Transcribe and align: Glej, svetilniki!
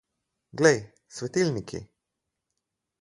Glej, 0.61 0.79
svetilniki! 1.17 1.79